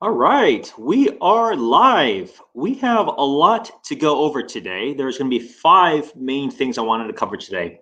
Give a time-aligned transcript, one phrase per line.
[0.00, 2.40] All right, we are live.
[2.54, 4.94] We have a lot to go over today.
[4.94, 7.80] There's going to be five main things I wanted to cover today.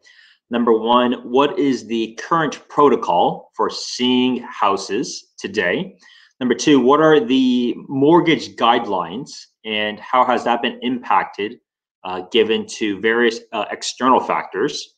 [0.49, 5.99] Number one, what is the current protocol for seeing houses today?
[6.41, 9.33] Number two, what are the mortgage guidelines
[9.67, 11.59] and how has that been impacted
[12.03, 14.95] uh, given to various uh, external factors?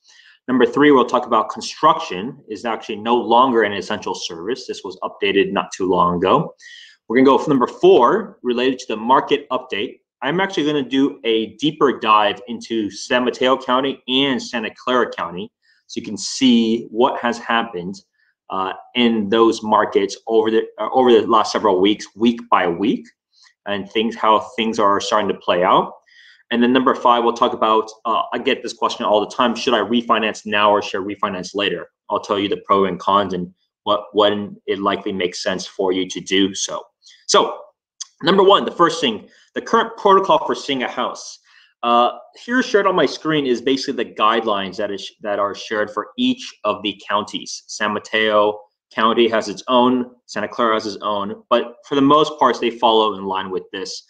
[0.46, 4.68] Number three, we'll talk about construction is actually no longer an essential service.
[4.68, 6.54] This was updated not too long ago.
[7.08, 10.00] We're gonna go for number four, related to the market update.
[10.20, 15.50] I'm actually gonna do a deeper dive into San Mateo County and Santa Clara County,
[15.86, 17.94] so you can see what has happened
[18.50, 23.06] uh, in those markets over the uh, over the last several weeks, week by week,
[23.64, 25.94] and things how things are starting to play out.
[26.50, 27.90] And then number five, we'll talk about.
[28.04, 31.06] Uh, I get this question all the time: Should I refinance now or should I
[31.06, 31.88] refinance later?
[32.10, 33.52] I'll tell you the pro and cons and
[33.84, 36.82] what when it likely makes sense for you to do so.
[37.26, 37.58] So,
[38.22, 41.38] number one, the first thing, the current protocol for seeing a house.
[41.84, 42.10] Uh,
[42.44, 46.08] here shared on my screen is basically the guidelines that is that are shared for
[46.18, 47.62] each of the counties.
[47.68, 48.58] San Mateo
[48.92, 52.70] County has its own, Santa Clara has its own, but for the most part, they
[52.70, 54.02] follow in line with this.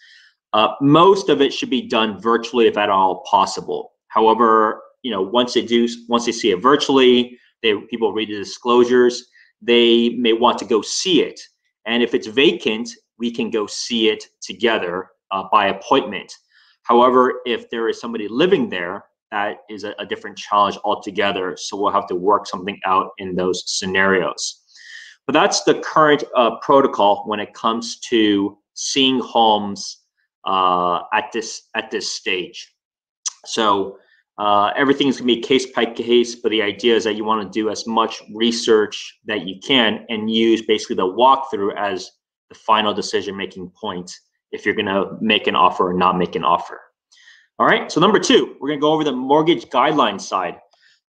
[0.53, 3.91] Uh, most of it should be done virtually if at all possible.
[4.07, 8.35] However, you know, once they do, once they see it virtually, they people read the
[8.35, 9.25] disclosures,
[9.61, 11.39] they may want to go see it.
[11.89, 12.87] And if it's vacant,
[13.17, 16.31] we can go see it together uh, by appointment.
[16.83, 21.57] However, if there is somebody living there, that is a, a, different challenge altogether.
[21.57, 24.63] So we'll have to work something out in those scenarios.
[25.25, 29.97] But that's the current uh, protocol when it comes to seeing homes
[30.45, 32.73] uh, at this at this stage.
[33.45, 33.97] So
[34.39, 37.25] uh, everything is going to be case by case, but the idea is that you
[37.25, 42.11] want to do as much research that you can and use basically the walkthrough as
[42.47, 44.09] the final decision making point
[44.53, 46.79] if you're going to make an offer or not make an offer.
[47.59, 50.55] All right, so number two, we're going to go over the mortgage guideline side.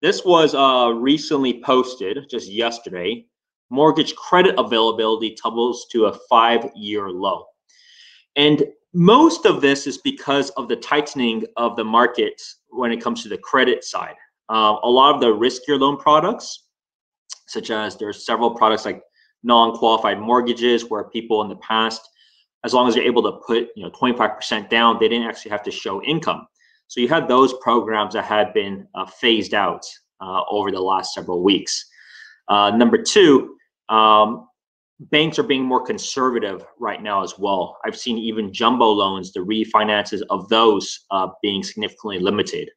[0.02, 3.28] This was uh, recently posted just yesterday.
[3.70, 7.46] Mortgage credit availability tumbles to a five year low.
[8.36, 8.64] And
[8.94, 12.42] most of this is because of the tightening of the market
[12.72, 14.16] when it comes to the credit side.
[14.50, 16.66] Uh, a lot of the riskier loan products,
[17.48, 19.02] such as there's several products like
[19.44, 22.02] non-qualified mortgages where people in the past
[22.66, 25.64] as long as you're able to put you know 25% down they didn't actually have
[25.64, 26.46] to show income
[26.88, 29.86] so you had those programs that had been uh, phased out
[30.22, 31.86] uh, over the last several weeks
[32.50, 33.56] uh, number two
[33.88, 34.49] um,
[35.00, 39.40] banks are being more conservative right now as well i've seen even jumbo loans the
[39.40, 42.70] refinances of those uh, being significantly limited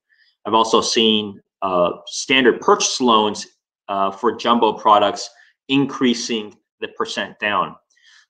[0.46, 3.46] i've also seen uh, standard purchase loans
[3.88, 5.30] uh, for jumbo products
[5.68, 7.76] increasing the percent down.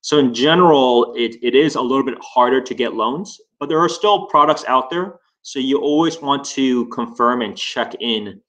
[0.00, 3.78] So in general, it, it is a little bit harder to get loans, but there
[3.78, 5.20] are still products out there.
[5.42, 8.40] So you always want to confirm and check in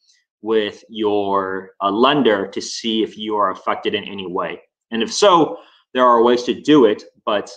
[0.42, 4.62] with your uh, lender to see if you are affected in any way.
[4.94, 5.58] And if so,
[5.94, 7.52] there are ways to do it, but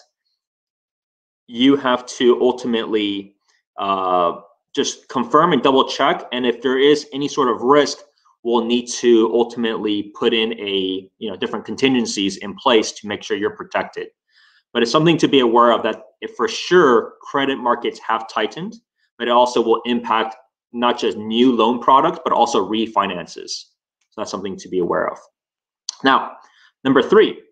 [1.47, 3.37] you have to ultimately
[3.79, 4.41] uh,
[4.75, 6.25] just confirm and double check.
[6.33, 7.99] And if there is any sort of risk,
[8.43, 13.23] we'll need to ultimately put in a you know different contingencies in place to make
[13.23, 14.09] sure you're protected.
[14.73, 16.03] But it's something to be aware of that
[16.37, 18.77] for sure credit markets have tightened,
[19.19, 20.37] but it also will impact
[20.73, 23.51] not just new loan products but also refinances.
[24.11, 25.19] So that's something to be aware of.
[26.05, 26.37] Now,
[26.87, 27.43] number three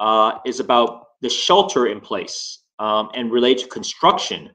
[0.00, 0.88] uh, is about
[1.20, 4.50] the shelter in place um, and relate to construction.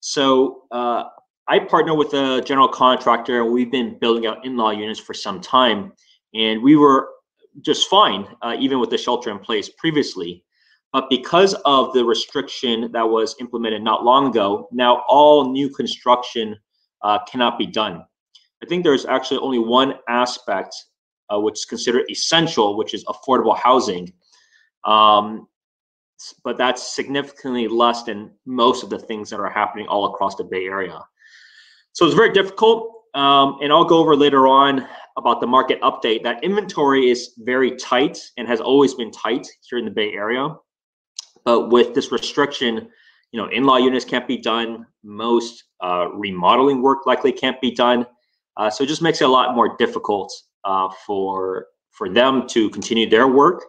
[0.00, 1.04] So uh,
[1.48, 3.40] I partner with a general contractor.
[3.42, 5.92] And we've been building out in-law units for some time,
[6.34, 7.08] and we were
[7.62, 10.44] just fine, uh, even with the shelter in place previously.
[10.92, 16.56] But because of the restriction that was implemented not long ago, now all new construction
[17.02, 18.04] uh, cannot be done.
[18.62, 20.74] I think there's actually only one aspect
[21.32, 24.12] uh, which is considered essential, which is affordable housing.
[24.84, 25.48] Um,
[26.44, 30.44] but that's significantly less than most of the things that are happening all across the
[30.44, 31.00] Bay Area.
[31.92, 32.94] So it's very difficult.
[33.14, 34.86] Um, and I'll go over later on
[35.16, 36.22] about the market update.
[36.22, 40.54] That inventory is very tight and has always been tight here in the Bay Area.
[41.44, 42.88] But with this restriction,
[43.32, 44.86] you know, in-law units can't be done.
[45.02, 48.06] Most uh, remodeling work likely can't be done.
[48.56, 50.32] Uh, so it just makes it a lot more difficult
[50.64, 53.64] uh, for for them to continue their work,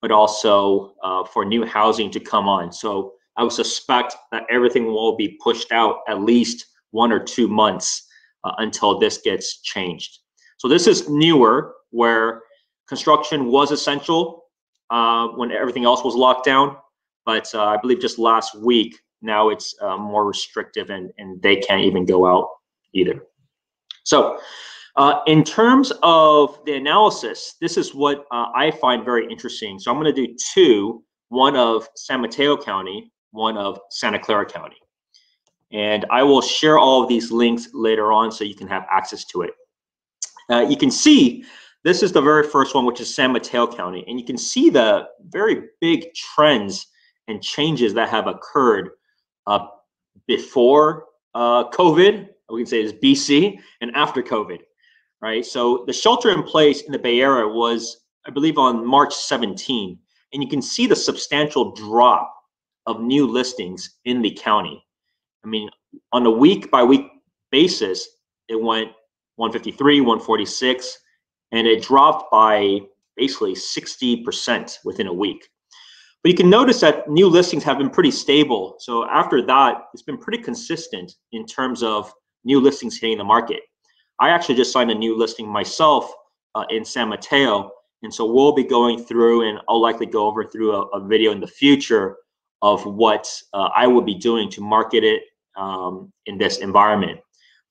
[0.00, 2.72] but also uh, for new housing to come on.
[2.72, 7.48] So I would suspect that everything will be pushed out at least one or two
[7.48, 8.06] months
[8.44, 10.18] uh, until this gets changed.
[10.58, 12.42] So this is newer, where
[12.88, 14.44] construction was essential
[14.90, 16.76] uh, when everything else was locked down.
[17.24, 21.56] but uh, I believe just last week now it's uh, more restrictive and and they
[21.56, 22.48] can't even go out
[22.94, 23.24] either.
[24.04, 24.38] So.
[24.96, 29.78] Uh, in terms of the analysis, this is what uh, I find very interesting.
[29.78, 34.44] So I'm going to do two, one of San Mateo County, one of Santa Clara
[34.44, 34.76] County.
[35.72, 39.24] And I will share all of these links later on so you can have access
[39.26, 39.52] to it.
[40.50, 41.44] Uh, you can see
[41.84, 44.04] this is the very first one, which is San Mateo County.
[44.06, 46.86] And you can see the very big trends
[47.28, 48.90] and changes that have occurred
[49.46, 49.66] uh,
[50.26, 54.58] before uh, COVID, we can say is BC, and after COVID,
[55.22, 55.46] right?
[55.46, 59.98] So the shelter in place in the Bay Area was, I believe, on March 17.
[60.32, 62.34] And you can see the substantial drop
[62.86, 64.84] of new listings in the county.
[65.44, 65.70] I mean,
[66.12, 67.06] on a week by week
[67.50, 68.08] basis,
[68.48, 68.90] it went
[69.36, 70.98] 153, 146,
[71.52, 72.80] and it dropped by
[73.16, 75.48] basically 60% within a week.
[76.22, 78.76] But you can notice that new listings have been pretty stable.
[78.78, 82.12] So after that, it's been pretty consistent in terms of
[82.44, 83.60] new listings hitting the market.
[84.22, 86.14] I actually just signed a new listing myself
[86.54, 87.72] uh, in San Mateo.
[88.04, 91.32] And so we'll be going through and I'll likely go over through a, a video
[91.32, 92.18] in the future
[92.62, 95.22] of what uh, I will be doing to market it
[95.56, 97.18] um, in this environment.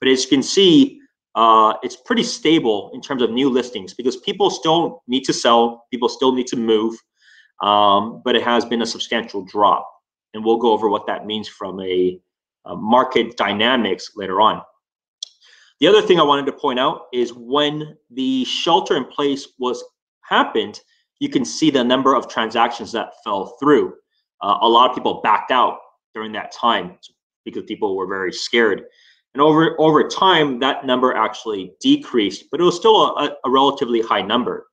[0.01, 0.99] But as you can see,
[1.35, 5.85] uh, it's pretty stable in terms of new listings because people still need to sell,
[5.89, 6.95] people still need to move,
[7.63, 9.89] um, but it has been a substantial drop.
[10.33, 12.19] And we'll go over what that means from a,
[12.65, 14.61] a market dynamics later on.
[15.81, 19.83] The other thing I wanted to point out is when the shelter in place was
[20.21, 20.79] happened,
[21.19, 23.95] you can see the number of transactions that fell through.
[24.43, 25.79] Uh, a lot of people backed out
[26.13, 26.99] during that time
[27.45, 28.83] because people were very scared.
[29.33, 34.01] And over over time, that number actually decreased, but it was still a, a relatively
[34.01, 34.67] high number.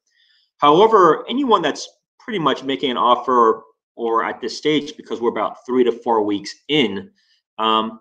[0.59, 1.89] However, anyone that's
[2.21, 3.63] pretty much making an offer
[3.97, 7.11] or at this stage, because we're about three to four weeks in,
[7.59, 8.01] um,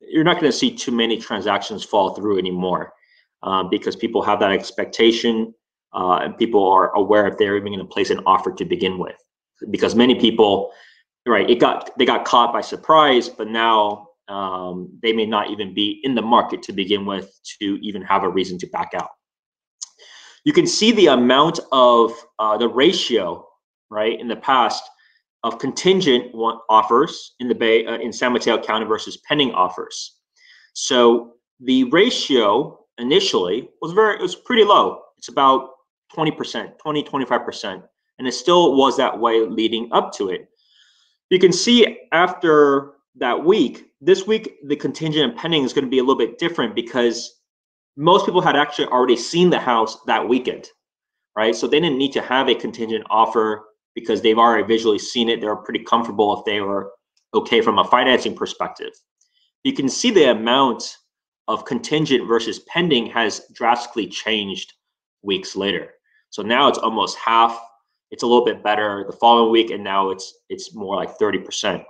[0.00, 2.92] you're not going to see too many transactions fall through anymore
[3.42, 5.54] um, because people have that expectation
[5.94, 8.98] uh, and people are aware if they're even going to place an offer to begin
[8.98, 9.16] with.
[9.70, 10.72] Because many people,
[11.26, 15.74] right, it got they got caught by surprise, but now um, they may not even
[15.74, 19.10] be in the market to begin with to even have a reason to back out.
[20.44, 23.46] You can see the amount of uh, the ratio,
[23.90, 24.82] right, in the past
[25.48, 26.32] of contingent
[26.68, 30.18] offers in the Bay uh, in San Mateo County versus pending offers.
[30.74, 35.02] So the ratio initially was very it was pretty low.
[35.16, 35.70] It's about
[36.14, 37.82] 20%, 20, 25%.
[38.18, 40.48] And it still was that way leading up to it.
[41.30, 45.90] You can see after that week, this week, the contingent and pending is going to
[45.90, 47.40] be a little bit different because
[47.96, 50.68] most people had actually already seen the house that weekend,
[51.36, 51.54] right?
[51.54, 53.64] So they didn't need to have a contingent offer
[54.00, 55.40] because they've already visually seen it.
[55.40, 56.92] They're pretty comfortable if they were
[57.34, 58.92] okay from a financing perspective.
[59.64, 60.96] You can see the amount
[61.48, 64.74] of contingent versus pending has drastically changed
[65.22, 65.94] weeks later.
[66.30, 67.60] So now it's almost half.
[68.10, 71.84] It's a little bit better the following week, and now it's it's more like 30%.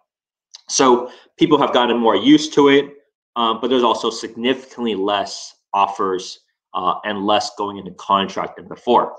[0.68, 2.94] So people have gotten more used to it,
[3.36, 6.40] um, but there's also significantly less offers
[6.74, 9.14] uh, and less going into contract than before.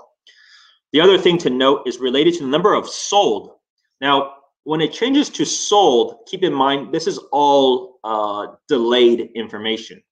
[0.92, 3.52] The other thing to note is related to the number of sold.
[4.00, 4.34] Now,
[4.64, 10.02] when it changes to sold, keep in mind this is all uh, delayed information,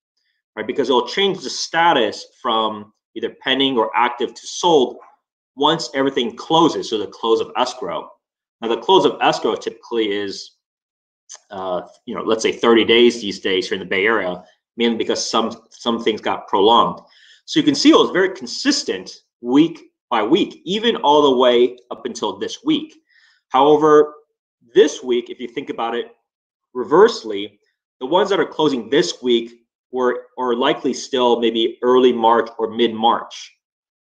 [0.57, 0.67] right?
[0.67, 4.99] Because it'll change the status from either pending or active to sold
[5.57, 8.09] once everything closes, so the close of escrow.
[8.61, 10.59] Now, the close of escrow typically is
[11.51, 14.43] uh, you know, let's say 30 days these days here in the Bay Area,
[14.77, 17.01] mainly because some some things got prolonged.
[17.45, 19.11] So you can see it was very consistent
[19.41, 22.95] week by week, even all the way up until this week.
[23.51, 24.15] However,
[24.75, 26.13] this week, if you think about it
[26.75, 27.59] reversely,
[28.01, 29.53] the ones that are closing this week
[29.91, 33.53] were are likely still maybe early March or mid March,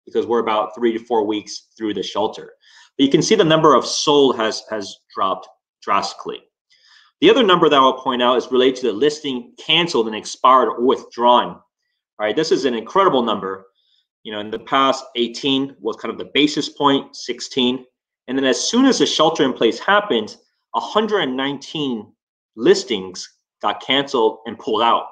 [0.07, 2.53] because we're about three to four weeks through the shelter.
[2.97, 5.49] But you can see the number of sold has has dropped
[5.83, 6.43] drastically.
[7.21, 10.69] The other number that I'll point out is related to the listing canceled and expired
[10.69, 11.49] or withdrawn.
[11.49, 11.63] All
[12.19, 13.67] right, this is an incredible number.
[14.25, 17.85] You know, in the past, 18 was kind of the basis point, 16.
[18.27, 20.37] And then as soon as the shelter in place happened,
[20.73, 22.13] 119
[22.57, 23.29] listings
[23.63, 25.07] got canceled and pulled out.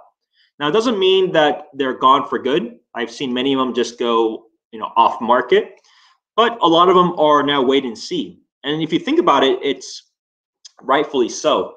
[0.59, 2.79] Now, it doesn't mean that they're gone for good.
[2.95, 5.75] I've seen many of them just go, you know, off market,
[6.37, 8.41] but a lot of them are now wait and see.
[8.65, 10.11] And if you think about it, it's
[10.81, 11.75] rightfully so.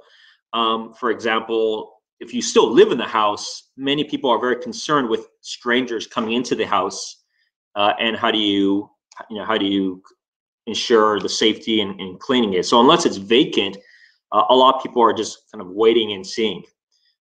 [0.54, 5.10] Um, for example, if you still live in the house, many people are very concerned
[5.10, 7.25] with strangers coming into the house,
[7.75, 8.89] uh, and how do you,
[9.29, 10.01] you know, how do you
[10.67, 12.65] ensure the safety and, and cleaning it?
[12.65, 13.77] So unless it's vacant,
[14.32, 16.63] uh, a lot of people are just kind of waiting and seeing.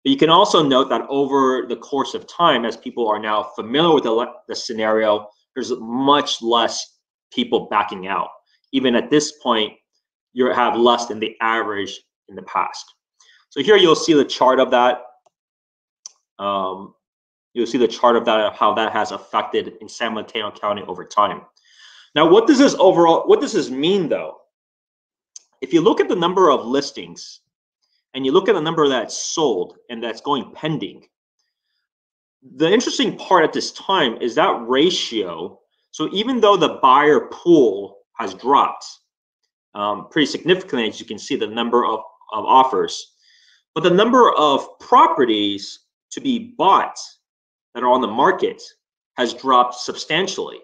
[0.05, 3.43] But you can also note that over the course of time, as people are now
[3.55, 6.99] familiar with the, the scenario, there's much less
[7.33, 8.28] people backing out.
[8.73, 9.73] Even at this point,
[10.33, 12.85] you have less than the average in the past.
[13.50, 15.02] So here you'll see the chart of that.
[16.38, 16.95] Um,
[17.55, 21.05] you'll see the chart of that, how that has affected in San Mateo County over
[21.05, 21.43] time.
[22.14, 24.37] Now, what does this overall, what does this mean though?
[25.61, 27.40] If you look at the number of listings
[28.14, 31.07] and you look at the number that's sold and that's going pending,
[32.57, 35.59] the interesting part at this time is that ratio.
[35.90, 38.85] So even though the buyer pool has dropped
[39.75, 42.00] um, pretty significantly, as you can see, the number of,
[42.33, 43.14] of offers,
[43.75, 46.97] but the number of properties to be bought
[47.78, 48.61] that are on the market
[49.18, 50.58] has dropped substantially.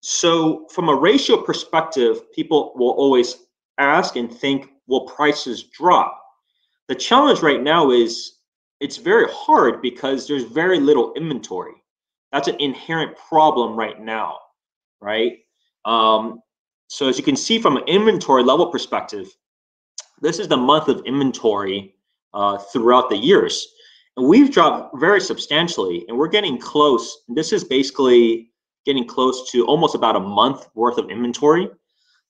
[0.00, 3.46] So from a ratio perspective, people will always
[3.78, 6.20] ask and think, will prices drop?
[6.88, 8.38] The challenge right now is
[8.80, 11.74] it's very hard because there's very little inventory.
[12.32, 14.36] That's an inherent problem right now,
[15.00, 15.34] right?
[15.84, 16.40] Um,
[16.88, 19.28] so as you can see from an inventory level perspective,
[20.20, 21.94] this is the month of inventory
[22.34, 23.64] uh, throughout the years.
[24.16, 27.24] We've dropped very substantially and we're getting close.
[27.28, 28.50] This is basically
[28.86, 31.68] getting close to almost about a month worth of inventory.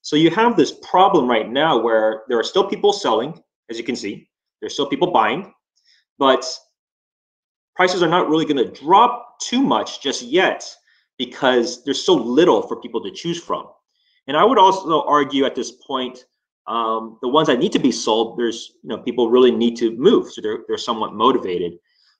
[0.01, 3.83] So you have this problem right now where there are still people selling, as you
[3.83, 4.29] can see,
[4.59, 5.53] there's still people buying,
[6.17, 6.45] but
[7.75, 10.65] prices are not really going to drop too much just yet
[11.17, 13.67] because there's so little for people to choose from.
[14.27, 16.25] And I would also argue at this point,
[16.67, 19.95] um, the ones that need to be sold, there's you know people really need to
[19.97, 21.73] move, so they're they're somewhat motivated.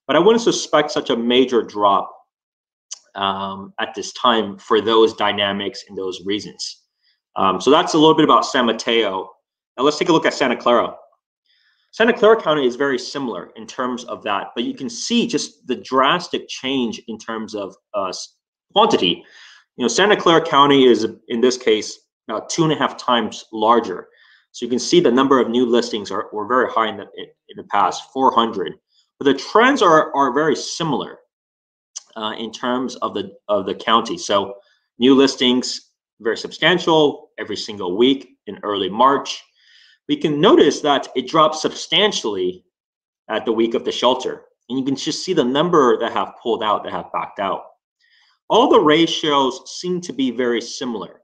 [0.06, 2.10] But I wouldn't suspect such a major drop
[3.14, 6.84] um, at this time for those dynamics and those reasons.
[7.36, 9.28] Um, so that's a little bit about San Mateo.
[9.76, 10.94] Now let's take a look at Santa Clara.
[11.92, 15.66] Santa Clara County is very similar in terms of that, but you can see just
[15.66, 18.12] the drastic change in terms of uh,
[18.72, 19.24] quantity.
[19.76, 23.44] You know, Santa Clara County is, in this case, about two and a half times
[23.52, 24.08] larger.
[24.52, 27.06] So you can see the number of new listings are were very high in the
[27.16, 28.74] in the past, 400.
[29.18, 31.18] But the trends are are very similar
[32.16, 34.18] uh, in terms of the of the county.
[34.18, 34.54] So
[34.98, 35.88] new listings
[36.20, 39.42] very substantial every single week in early March.
[40.08, 42.64] We can notice that it dropped substantially
[43.28, 44.44] at the week of the shelter.
[44.68, 47.64] And you can just see the number that have pulled out, that have backed out.
[48.50, 51.20] All the ratios seem to be very similar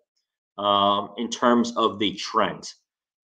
[0.59, 2.73] um, in terms of the trend.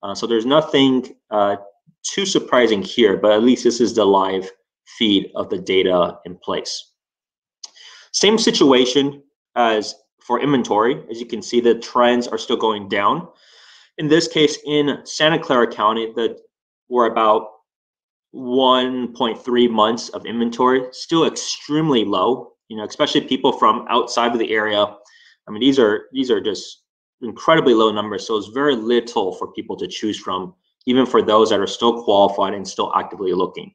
[0.02, 1.56] Uh, so there's nothing uh,
[2.02, 4.50] too surprising here, but at least this is the live
[4.98, 6.92] feed of the data in place.
[8.12, 9.22] Same situation
[9.56, 11.02] as for inventory.
[11.10, 13.28] As you can see, the trends are still going down.
[13.98, 16.38] In this case, in Santa Clara County, that
[16.88, 17.48] we're about
[18.34, 22.52] 1.3 months of inventory, still extremely low.
[22.68, 24.84] You know, especially people from outside of the area.
[24.84, 26.84] I mean, these are these are just
[27.22, 28.26] incredibly low numbers.
[28.26, 30.54] So it's very little for people to choose from,
[30.86, 33.74] even for those that are still qualified and still actively looking.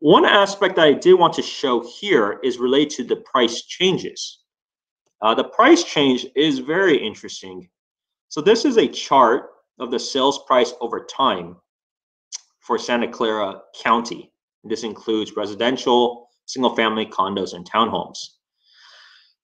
[0.00, 4.40] One aspect that I did want to show here is related to the price changes.
[5.20, 7.68] Uh, the price change is very interesting.
[8.28, 9.50] So this is a chart
[9.80, 11.56] of the sales price over time
[12.60, 14.32] for Santa Clara County.
[14.62, 18.18] This includes residential, single family condos, and townhomes.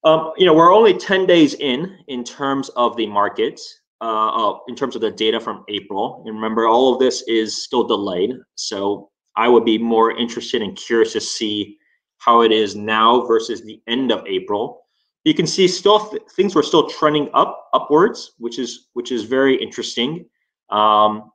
[0.05, 3.61] Um, you know, we're only 10 days in in terms of the market,
[4.01, 6.23] uh, in terms of the data from April.
[6.27, 8.35] And remember, all of this is still delayed.
[8.55, 11.79] So I would be more interested and curious to see
[12.19, 14.85] how it is now versus the end of April
[15.25, 19.25] you can see still th things were still trending up upwards, which is which is
[19.25, 20.27] very interesting.
[20.71, 21.31] Um,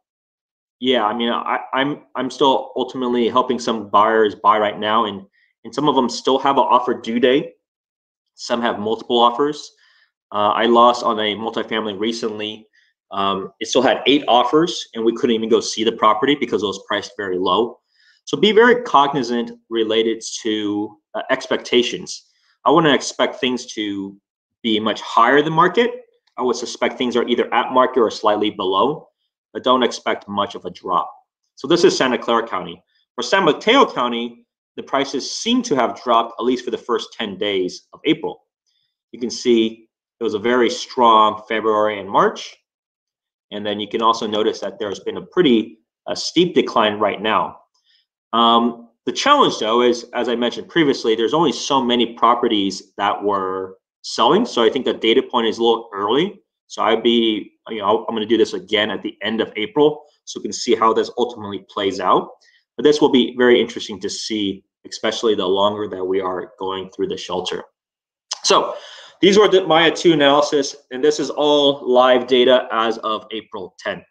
[0.79, 5.25] yeah, I mean, I, I'm I'm still ultimately helping some buyers buy right now, and
[5.65, 7.53] and some of them still have an offer due date.
[8.39, 9.73] Some have multiple offers.
[10.31, 12.65] Uh, I lost on a multifamily recently.
[13.11, 16.63] Um, it still had eight offers, and we couldn't even go see the property because
[16.63, 17.79] it was priced very low.
[18.23, 22.27] So be very cognizant related to uh, expectations.
[22.63, 24.15] I wouldn't expect things to
[24.63, 25.91] be much higher than market.
[26.37, 29.09] I would suspect things are either at market or slightly below,
[29.51, 31.13] but don't expect much of a drop.
[31.55, 32.81] So this is Santa Clara County.
[33.15, 34.45] For San Mateo County,
[34.79, 38.45] the prices seem to have dropped at least for the first 10 days of April.
[39.11, 39.89] You can see
[40.21, 42.55] it was a very strong February and March.
[43.51, 47.21] And then you can also notice that there's been a pretty a steep decline right
[47.21, 47.57] now.
[48.31, 53.21] Um, the challenge, though, is as I mentioned previously, there's only so many properties that
[53.21, 54.45] were selling.
[54.45, 56.41] So I think the data point is a little early.
[56.67, 59.51] So I'd be you know, I'm going to do this again at the end of
[59.57, 62.29] April, so we can see how this ultimately plays out.
[62.79, 66.89] But this will be very interesting to see, especially the longer that we are going
[66.89, 67.63] through the shelter.
[68.43, 68.75] So
[69.21, 73.75] these were the Maya 2 analysis, and this is all live data as of April
[73.79, 74.03] 10.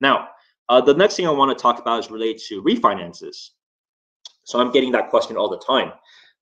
[0.00, 0.28] Now,
[0.68, 3.50] uh, the next thing I want to talk about is related to refinances.
[4.44, 5.92] So I'm getting that question all the time.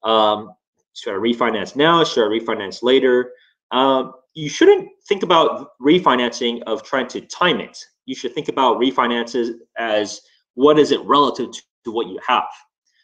[0.05, 0.53] Um,
[0.95, 2.05] should I refinance now?
[2.05, 3.33] Should I refinance later?
[3.71, 7.79] Um, you shouldn't think about refinancing of trying to time it.
[8.07, 10.21] You should think about refinances as
[10.55, 12.45] what is it relative to, to what you have.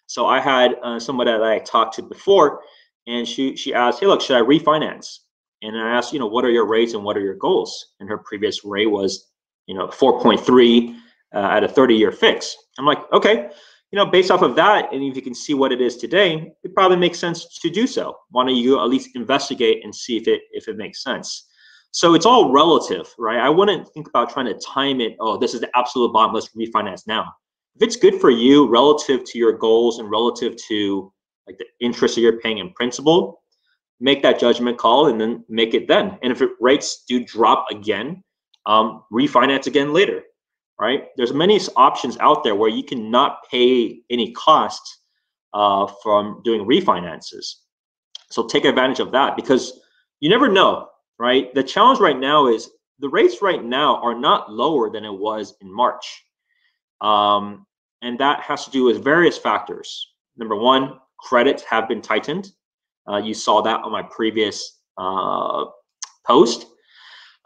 [0.09, 2.62] So I had uh, someone that I talked to before,
[3.07, 5.19] and she she asked, "Hey, look, should I refinance?"
[5.62, 7.95] And I asked, you know, what are your rates and what are your goals?
[8.00, 9.29] And her previous rate was,
[9.67, 10.95] you know, 4.3
[11.35, 12.57] uh, at a 30-year fix.
[12.79, 13.50] I'm like, okay,
[13.91, 16.53] you know, based off of that, and if you can see what it is today,
[16.62, 18.17] it probably makes sense to do so.
[18.31, 21.47] Why don't you at least investigate and see if it if it makes sense?
[21.91, 23.38] So it's all relative, right?
[23.38, 25.17] I wouldn't think about trying to time it.
[25.21, 26.35] Oh, this is the absolute bottom.
[26.35, 27.33] Let's refinance now.
[27.78, 31.12] If it's good for you relative to your goals and relative to
[31.47, 33.42] like the interest that you're paying in principal,
[34.00, 36.18] make that judgment call and then make it then.
[36.23, 38.23] And if it, rates do drop again,
[38.66, 40.23] um, refinance again later
[40.78, 41.06] right?
[41.16, 45.02] There's many options out there where you cannot pay any costs
[45.54, 47.47] uh, from doing refinances.
[48.30, 49.80] So take advantage of that because
[50.20, 51.52] you never know, right?
[51.54, 52.70] The challenge right now is
[53.00, 56.25] the rates right now are not lower than it was in March.
[57.00, 57.66] Um,
[58.02, 60.12] and that has to do with various factors.
[60.37, 62.50] Number one, credits have been tightened.
[63.09, 65.64] Uh, you saw that on my previous uh,
[66.26, 66.67] post.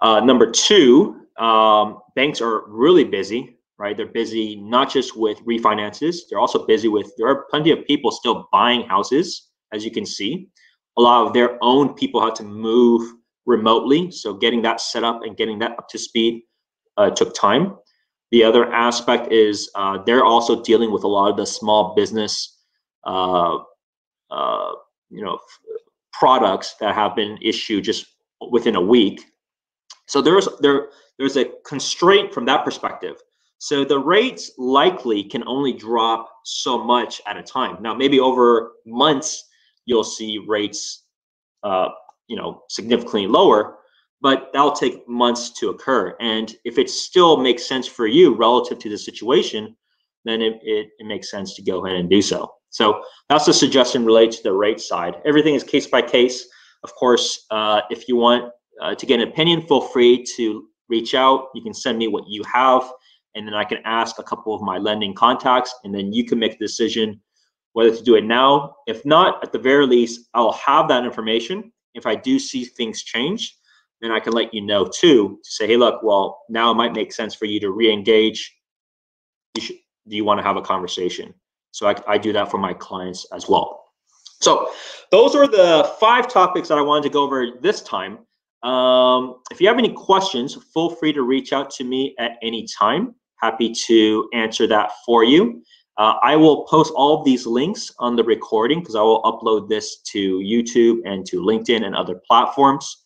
[0.01, 3.97] Uh, number two, um, banks are really busy, right?
[3.97, 8.11] They're busy not just with refinances, they're also busy with, there are plenty of people
[8.11, 10.49] still buying houses, as you can see.
[10.99, 13.13] A lot of their own people had to move
[13.47, 14.11] remotely.
[14.11, 16.43] So getting that set up and getting that up to speed
[16.97, 17.77] uh, took time.
[18.33, 22.59] The other aspect is uh, they're also dealing with a lot of the small business,
[23.05, 23.59] uh,
[24.31, 24.73] uh
[25.11, 25.39] you know,
[26.13, 28.07] products that have been issued just
[28.51, 29.21] within a week.
[30.07, 33.17] So there's there there's a constraint from that perspective.
[33.59, 37.77] So the rates likely can only drop so much at a time.
[37.81, 39.45] Now, maybe over months,
[39.85, 41.05] you'll see rates,
[41.63, 41.91] uh,
[42.27, 43.79] you know, significantly lower,
[44.23, 46.17] but that'll take months to occur.
[46.21, 49.77] And if it still makes sense for you relative to the situation,
[50.25, 52.49] then it, it, it makes sense to go ahead and do so.
[52.71, 55.17] So that's the suggestion related to the rate side.
[55.25, 56.47] Everything is case by case.
[56.85, 61.15] Of course, uh, if you want uh, to get an opinion, feel free to reach
[61.15, 61.49] out.
[61.55, 62.91] You can send me what you have,
[63.35, 66.39] and then I can ask a couple of my lending contacts, and then you can
[66.39, 67.21] make the decision
[67.73, 68.77] whether to do it now.
[68.87, 71.73] If not, at the very least, I'll have that information.
[71.95, 73.57] If I do see things change,
[74.03, 76.93] then I can let you know too to say, hey, look, well, now it might
[76.93, 78.55] make sense for you to re-engage.
[79.55, 79.77] You should,
[80.09, 81.33] do you want to have a conversation?
[81.71, 83.85] So I, I do that for my clients as well.
[84.41, 84.73] So
[85.13, 88.19] those are the five topics that I wanted to go over this time.
[88.65, 92.67] Um, if you have any questions, feel free to reach out to me at any
[92.67, 93.15] time.
[93.41, 95.63] Happy to answer that for you.
[95.99, 99.69] Uh, I will post all of these links on the recording because I will upload
[99.69, 103.02] this to YouTube and to LinkedIn and other platforms.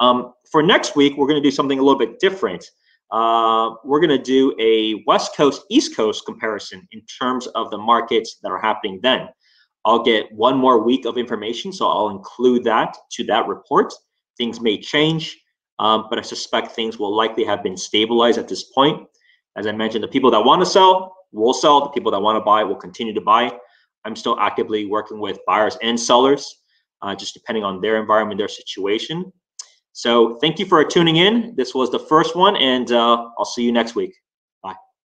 [0.00, 2.64] Um, for next week, we're going to do something a little bit different.
[3.12, 7.78] Uh, we're going to do a West Coast, East Coast comparison in terms of the
[7.78, 9.28] markets that are happening then.
[9.84, 13.92] I'll get one more week of information, so I'll include that to that report.
[14.36, 15.38] Things may change,
[15.78, 19.06] um, but I suspect things will likely have been stabilized at this point.
[19.56, 21.80] As I mentioned, the people that want to sell will sell.
[21.80, 23.52] The people that want to buy will continue to buy.
[24.04, 26.62] I'm still actively working with buyers and sellers,
[27.02, 29.32] uh, just depending on their environment, their situation.
[29.92, 31.54] So thank you for tuning in.
[31.56, 34.14] This was the first one, and uh, I'll see you next week.